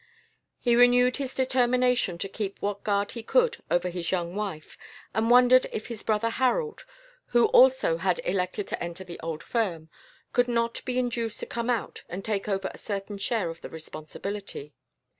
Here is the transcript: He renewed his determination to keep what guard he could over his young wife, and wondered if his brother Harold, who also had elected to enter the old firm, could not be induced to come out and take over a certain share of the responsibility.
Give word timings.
He 0.59 0.75
renewed 0.75 1.17
his 1.17 1.35
determination 1.35 2.17
to 2.17 2.27
keep 2.27 2.59
what 2.59 2.83
guard 2.83 3.11
he 3.11 3.21
could 3.21 3.57
over 3.69 3.89
his 3.89 4.09
young 4.11 4.33
wife, 4.33 4.75
and 5.13 5.29
wondered 5.29 5.67
if 5.71 5.89
his 5.89 6.01
brother 6.01 6.31
Harold, 6.31 6.85
who 7.27 7.45
also 7.49 7.97
had 7.97 8.19
elected 8.25 8.65
to 8.69 8.83
enter 8.83 9.03
the 9.03 9.19
old 9.19 9.43
firm, 9.43 9.89
could 10.33 10.47
not 10.47 10.83
be 10.85 10.97
induced 10.97 11.39
to 11.41 11.45
come 11.45 11.69
out 11.69 12.01
and 12.09 12.25
take 12.25 12.49
over 12.49 12.71
a 12.73 12.79
certain 12.79 13.19
share 13.19 13.51
of 13.51 13.61
the 13.61 13.69
responsibility. 13.69 14.73